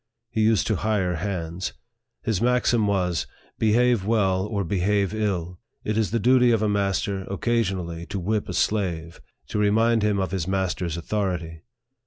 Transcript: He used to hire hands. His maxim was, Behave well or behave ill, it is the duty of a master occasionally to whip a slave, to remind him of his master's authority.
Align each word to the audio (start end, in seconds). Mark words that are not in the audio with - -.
He 0.31 0.41
used 0.41 0.65
to 0.65 0.77
hire 0.77 1.17
hands. 1.17 1.73
His 2.23 2.41
maxim 2.41 2.87
was, 2.87 3.27
Behave 3.59 4.03
well 4.03 4.47
or 4.47 4.63
behave 4.63 5.13
ill, 5.13 5.59
it 5.83 5.95
is 5.95 6.09
the 6.09 6.17
duty 6.17 6.49
of 6.49 6.63
a 6.63 6.67
master 6.67 7.21
occasionally 7.25 8.07
to 8.07 8.19
whip 8.19 8.49
a 8.49 8.53
slave, 8.55 9.21
to 9.49 9.59
remind 9.59 10.01
him 10.01 10.17
of 10.19 10.31
his 10.31 10.47
master's 10.47 10.97
authority. 10.97 11.61